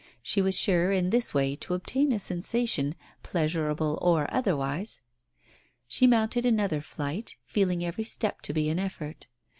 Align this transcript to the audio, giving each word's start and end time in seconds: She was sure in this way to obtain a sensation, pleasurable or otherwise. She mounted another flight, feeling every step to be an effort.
She 0.23 0.41
was 0.41 0.57
sure 0.57 0.91
in 0.91 1.11
this 1.11 1.31
way 1.31 1.55
to 1.57 1.75
obtain 1.75 2.11
a 2.11 2.17
sensation, 2.17 2.95
pleasurable 3.21 3.99
or 4.01 4.25
otherwise. 4.33 5.01
She 5.87 6.07
mounted 6.07 6.43
another 6.43 6.81
flight, 6.81 7.35
feeling 7.45 7.85
every 7.85 8.03
step 8.05 8.41
to 8.41 8.53
be 8.53 8.67
an 8.71 8.79
effort. 8.79 9.27